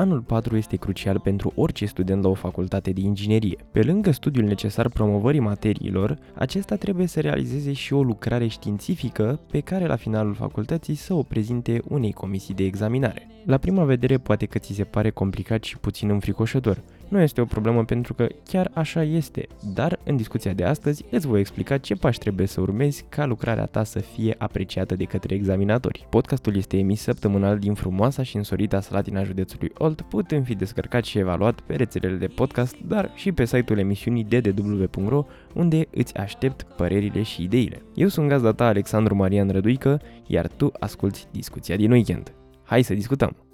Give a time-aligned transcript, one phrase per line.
[0.00, 3.56] anul 4 este crucial pentru orice student la o facultate de inginerie.
[3.72, 9.60] Pe lângă studiul necesar promovării materiilor, acesta trebuie să realizeze și o lucrare științifică pe
[9.60, 13.26] care la finalul facultății să o prezinte unei comisii de examinare.
[13.44, 17.44] La prima vedere poate că ți se pare complicat și puțin înfricoșător, nu este o
[17.44, 21.94] problemă pentru că chiar așa este, dar în discuția de astăzi îți voi explica ce
[21.94, 26.06] pași trebuie să urmezi ca lucrarea ta să fie apreciată de către examinatori.
[26.10, 31.18] Podcastul este emis săptămânal din frumoasa și însorita Salatina județului Olt, putând fi descărcat și
[31.18, 37.22] evaluat pe rețelele de podcast, dar și pe site-ul emisiunii ddw.ro, unde îți aștept părerile
[37.22, 37.82] și ideile.
[37.94, 42.32] Eu sunt gazda ta Alexandru Marian Răduică, iar tu asculti discuția din weekend.
[42.64, 43.49] Hai să discutăm!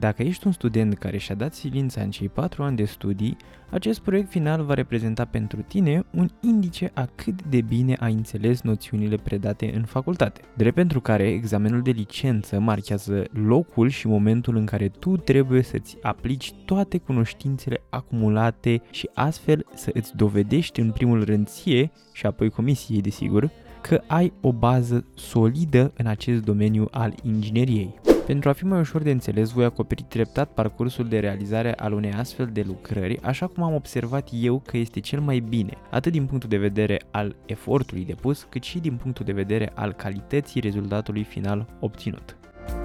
[0.00, 3.36] Dacă ești un student care și-a dat silința în cei 4 ani de studii,
[3.70, 8.60] acest proiect final va reprezenta pentru tine un indice a cât de bine ai înțeles
[8.60, 10.40] noțiunile predate în facultate.
[10.56, 15.96] Drept pentru care examenul de licență marchează locul și momentul în care tu trebuie să-ți
[16.02, 22.50] aplici toate cunoștințele acumulate și astfel să îți dovedești în primul rând ție și apoi
[22.50, 28.09] comisiei, desigur, că ai o bază solidă în acest domeniu al ingineriei.
[28.30, 32.12] Pentru a fi mai ușor de înțeles, voi acoperi treptat parcursul de realizare al unei
[32.12, 36.26] astfel de lucrări, așa cum am observat eu că este cel mai bine, atât din
[36.26, 41.22] punctul de vedere al efortului depus, cât și din punctul de vedere al calității rezultatului
[41.22, 42.36] final obținut.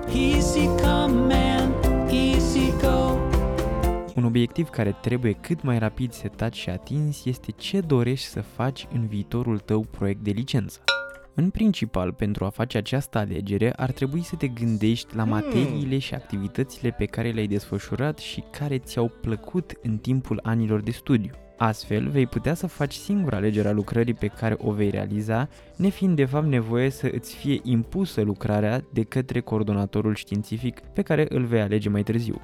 [0.07, 1.73] Easy come man,
[2.09, 3.17] easy go.
[4.15, 8.87] Un obiectiv care trebuie cât mai rapid setat și atins este ce dorești să faci
[8.93, 10.79] în viitorul tău proiect de licență.
[11.37, 15.31] În principal, pentru a face această alegere, ar trebui să te gândești la hmm.
[15.31, 20.91] materiile și activitățile pe care le-ai desfășurat și care ți-au plăcut în timpul anilor de
[20.91, 21.31] studiu.
[21.57, 26.25] Astfel, vei putea să faci singura alegerea lucrării pe care o vei realiza, nefiind de
[26.25, 31.61] fapt nevoie să îți fie impusă lucrarea de către coordonatorul științific pe care îl vei
[31.61, 32.41] alege mai târziu.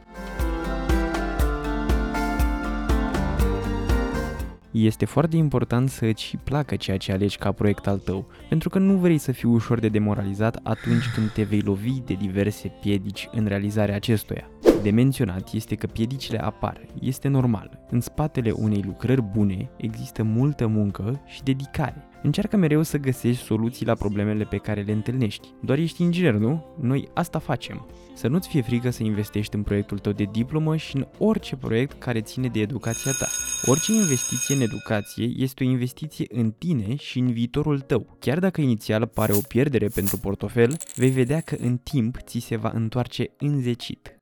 [4.71, 8.69] Este foarte important să îți și placă ceea ce alegi ca proiect al tău, pentru
[8.69, 12.67] că nu vrei să fii ușor de demoralizat atunci când te vei lovi de diverse
[12.81, 14.49] piedici în realizarea acestuia.
[14.81, 17.79] De menționat este că piedicile apar, este normal.
[17.89, 22.10] În spatele unei lucrări bune există multă muncă și dedicare.
[22.23, 25.47] Încearcă mereu să găsești soluții la problemele pe care le întâlnești.
[25.61, 26.65] Doar ești inginer, nu?
[26.81, 27.87] Noi asta facem.
[28.13, 31.99] Să nu-ți fie frică să investești în proiectul tău de diplomă și în orice proiect
[31.99, 33.27] care ține de educația ta.
[33.65, 38.17] Orice investiție în educație este o investiție în tine și în viitorul tău.
[38.19, 42.55] Chiar dacă inițial pare o pierdere pentru portofel, vei vedea că în timp ți se
[42.55, 44.20] va întoarce înzecit.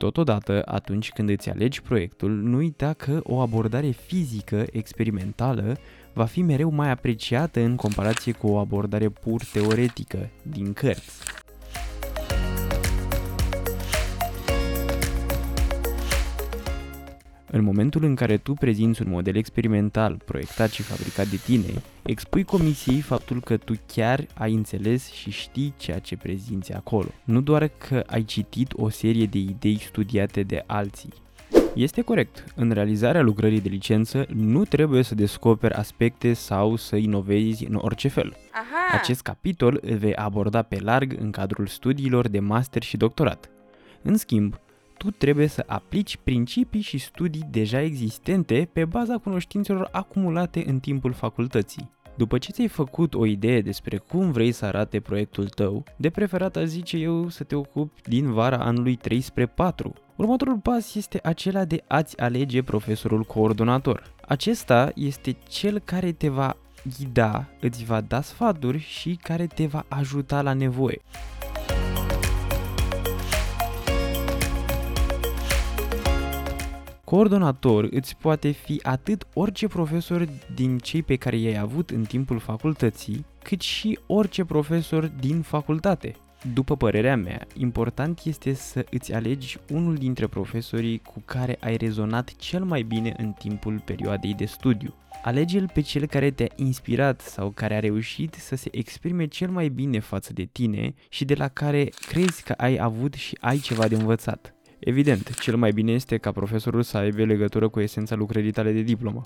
[0.00, 5.76] Totodată, atunci când îți alegi proiectul, nu uita că o abordare fizică, experimentală,
[6.12, 11.39] va fi mereu mai apreciată în comparație cu o abordare pur teoretică, din cărți.
[17.52, 22.44] În momentul în care tu prezinți un model experimental proiectat și fabricat de tine, expui
[22.44, 27.08] comisiei faptul că tu chiar ai înțeles și știi ceea ce prezinți acolo.
[27.24, 31.12] Nu doar că ai citit o serie de idei studiate de alții.
[31.74, 32.44] Este corect.
[32.56, 38.08] În realizarea lucrării de licență nu trebuie să descoperi aspecte sau să inovezi în orice
[38.08, 38.36] fel.
[38.52, 38.98] Aha.
[38.98, 43.50] Acest capitol îl vei aborda pe larg în cadrul studiilor de master și doctorat.
[44.02, 44.58] În schimb,
[45.02, 51.12] tu trebuie să aplici principii și studii deja existente pe baza cunoștințelor acumulate în timpul
[51.12, 51.90] facultății.
[52.16, 56.56] După ce ți-ai făcut o idee despre cum vrei să arate proiectul tău, de preferat
[56.56, 59.94] aș zice eu să te ocupi din vara anului 3 spre 4.
[60.16, 64.14] Următorul pas este acela de a-ți alege profesorul coordonator.
[64.26, 66.56] Acesta este cel care te va
[66.98, 71.00] ghida, îți va da sfaturi și care te va ajuta la nevoie.
[77.10, 82.38] Coordonator îți poate fi atât orice profesor din cei pe care i-ai avut în timpul
[82.38, 86.14] facultății, cât și orice profesor din facultate.
[86.54, 92.36] După părerea mea, important este să îți alegi unul dintre profesorii cu care ai rezonat
[92.36, 94.94] cel mai bine în timpul perioadei de studiu.
[95.22, 99.68] Alege-l pe cel care te-a inspirat sau care a reușit să se exprime cel mai
[99.68, 103.88] bine față de tine și de la care crezi că ai avut și ai ceva
[103.88, 104.54] de învățat.
[104.80, 108.80] Evident, cel mai bine este ca profesorul să aibă legătură cu esența lucrării tale de
[108.80, 109.22] diplomă.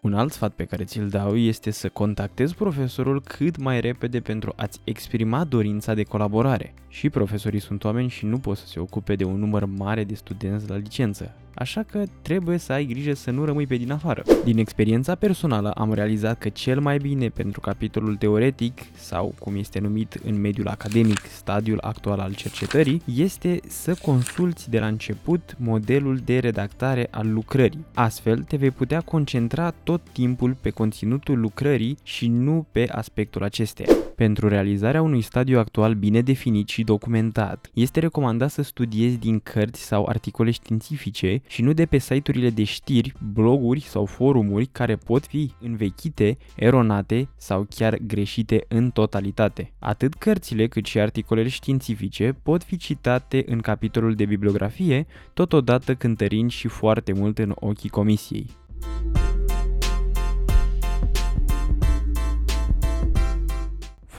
[0.00, 4.52] Un alt sfat pe care ți-l dau este să contactezi profesorul cât mai repede pentru
[4.56, 6.74] a-ți exprima dorința de colaborare.
[6.88, 10.14] Și profesorii sunt oameni și nu pot să se ocupe de un număr mare de
[10.14, 14.22] studenți la licență așa că trebuie să ai grijă să nu rămâi pe din afară.
[14.44, 19.78] Din experiența personală am realizat că cel mai bine pentru capitolul teoretic, sau cum este
[19.78, 26.20] numit în mediul academic, stadiul actual al cercetării, este să consulți de la început modelul
[26.24, 27.84] de redactare al lucrării.
[27.94, 33.88] Astfel te vei putea concentra tot timpul pe conținutul lucrării și nu pe aspectul acesteia.
[34.16, 39.82] Pentru realizarea unui stadiu actual bine definit și documentat, este recomandat să studiezi din cărți
[39.82, 45.26] sau articole științifice și nu de pe site-urile de știri, bloguri sau forumuri care pot
[45.26, 49.72] fi învechite, eronate sau chiar greșite în totalitate.
[49.78, 56.50] Atât cărțile cât și articolele științifice pot fi citate în capitolul de bibliografie, totodată cântărind
[56.50, 58.46] și foarte mult în ochii comisiei.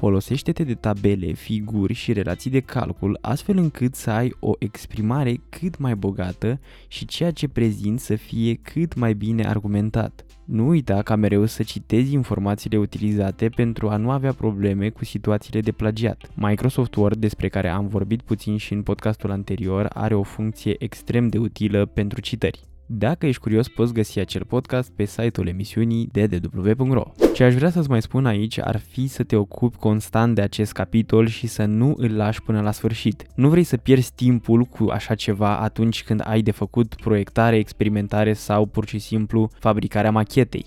[0.04, 5.78] Folosește-te de tabele, figuri și relații de calcul astfel încât să ai o exprimare cât
[5.78, 10.26] mai bogată și ceea ce prezinți să fie cât mai bine argumentat.
[10.46, 15.60] Nu uita ca mereu să citezi informațiile utilizate pentru a nu avea probleme cu situațiile
[15.60, 16.32] de plagiat.
[16.34, 21.28] Microsoft Word, despre care am vorbit puțin și în podcastul anterior, are o funcție extrem
[21.28, 22.73] de utilă pentru citări.
[22.86, 27.04] Dacă ești curios, poți găsi acel podcast pe site-ul emisiunii ddw.ro.
[27.34, 30.72] Ce aș vrea să-ți mai spun aici ar fi să te ocupi constant de acest
[30.72, 33.26] capitol și să nu îl lași până la sfârșit.
[33.36, 38.34] Nu vrei să pierzi timpul cu așa ceva atunci când ai de făcut proiectare, experimentare
[38.34, 40.66] sau pur și simplu fabricarea machetei.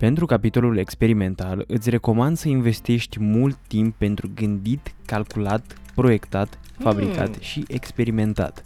[0.00, 7.40] Pentru capitolul experimental, îți recomand să investești mult timp pentru gândit, calculat, proiectat, fabricat mm.
[7.40, 8.64] și experimentat,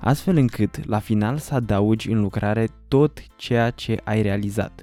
[0.00, 4.82] astfel încât la final să adaugi în lucrare tot ceea ce ai realizat.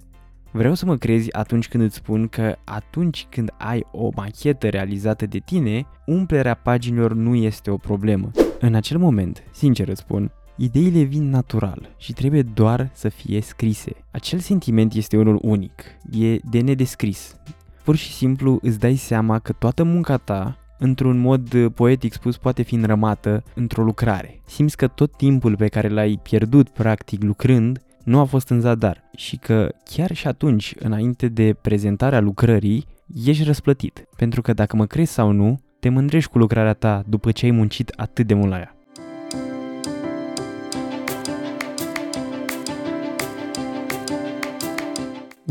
[0.51, 5.25] Vreau să mă crezi atunci când îți spun că atunci când ai o machetă realizată
[5.25, 8.31] de tine, umplerea paginilor nu este o problemă.
[8.59, 13.91] În acel moment, sincer îți spun, Ideile vin natural și trebuie doar să fie scrise.
[14.11, 17.35] Acel sentiment este unul unic, e de nedescris.
[17.83, 22.61] Pur și simplu îți dai seama că toată munca ta, într-un mod poetic spus, poate
[22.61, 24.41] fi înrămată într-o lucrare.
[24.45, 29.09] Simți că tot timpul pe care l-ai pierdut practic lucrând nu a fost în zadar
[29.15, 32.85] și că chiar și atunci, înainte de prezentarea lucrării,
[33.25, 34.07] ești răsplătit.
[34.15, 37.51] Pentru că dacă mă crezi sau nu, te mândrești cu lucrarea ta după ce ai
[37.51, 38.75] muncit atât de mult la ea.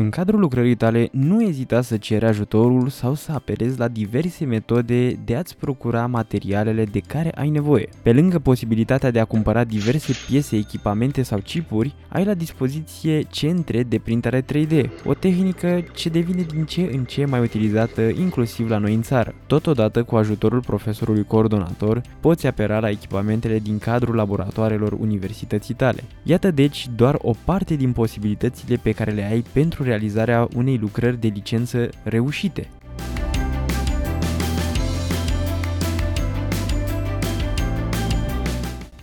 [0.03, 5.09] În cadrul lucrării tale, nu ezita să ceri ajutorul sau să apelezi la diverse metode
[5.25, 7.89] de a-ți procura materialele de care ai nevoie.
[8.01, 13.83] Pe lângă posibilitatea de a cumpăra diverse piese, echipamente sau chipuri, ai la dispoziție centre
[13.83, 18.77] de printare 3D, o tehnică ce devine din ce în ce mai utilizată inclusiv la
[18.77, 19.33] noi în țară.
[19.47, 26.03] Totodată, cu ajutorul profesorului coordonator, poți apela la echipamentele din cadrul laboratoarelor universității tale.
[26.23, 31.19] Iată deci doar o parte din posibilitățile pe care le ai pentru realizarea unei lucrări
[31.19, 32.69] de licență reușite.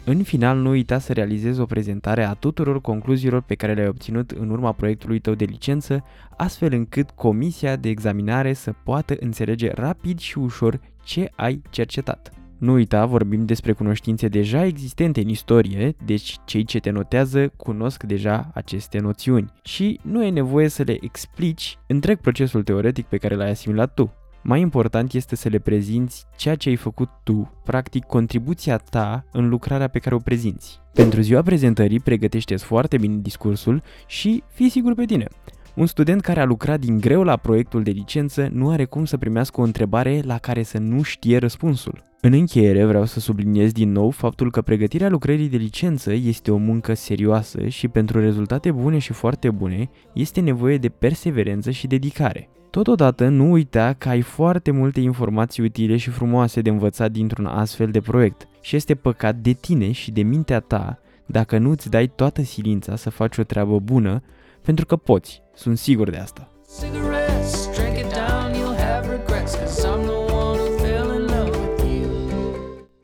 [0.05, 4.31] În final, nu uita să realizezi o prezentare a tuturor concluziilor pe care le-ai obținut
[4.31, 6.05] în urma proiectului tău de licență,
[6.37, 12.40] astfel încât comisia de examinare să poată înțelege rapid și ușor ce ai cercetat.
[12.61, 18.03] Nu uita, vorbim despre cunoștințe deja existente în istorie, deci cei ce te notează cunosc
[18.03, 23.35] deja aceste noțiuni și nu e nevoie să le explici întreg procesul teoretic pe care
[23.35, 24.13] l-ai asimilat tu.
[24.43, 29.49] Mai important este să le prezinți ceea ce ai făcut tu, practic contribuția ta în
[29.49, 30.81] lucrarea pe care o prezinți.
[30.95, 35.27] Pentru ziua prezentării pregătește-ți foarte bine discursul și fii sigur pe tine.
[35.75, 39.17] Un student care a lucrat din greu la proiectul de licență nu are cum să
[39.17, 42.09] primească o întrebare la care să nu știe răspunsul.
[42.21, 46.57] În încheiere vreau să subliniez din nou faptul că pregătirea lucrării de licență este o
[46.57, 52.49] muncă serioasă și pentru rezultate bune și foarte bune este nevoie de perseverență și dedicare.
[52.71, 57.91] Totodată nu uita că ai foarte multe informații utile și frumoase de învățat dintr-un astfel
[57.91, 62.07] de proiect și este păcat de tine și de mintea ta dacă nu îți dai
[62.07, 64.23] toată silința să faci o treabă bună,
[64.63, 66.49] pentru că poți, sunt sigur de asta.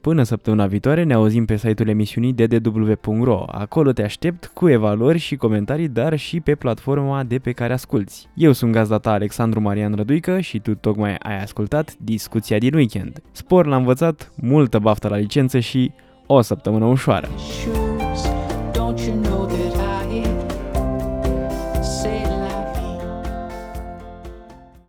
[0.00, 3.44] Până săptămâna viitoare ne auzim pe site-ul emisiunii ddw.ro.
[3.46, 8.28] Acolo te aștept cu evaluări și comentarii, dar și pe platforma de pe care asculti.
[8.34, 13.22] Eu sunt gazda ta Alexandru Marian Răduică și tu tocmai ai ascultat discuția din weekend.
[13.32, 15.90] Spor l-a învățat, multă baftă la licență și
[16.26, 17.28] o săptămână ușoară.
[18.72, 19.46] Don't you know that